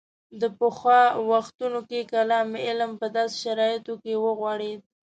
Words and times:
د 0.41 0.43
پخوا 0.59 1.01
وختونو 1.31 1.79
کې 1.89 2.09
کلام 2.13 2.49
علم 2.65 2.91
په 3.01 3.07
داسې 3.15 3.35
شرایطو 3.43 3.93
کې 4.03 4.13
وغوړېد. 4.23 4.81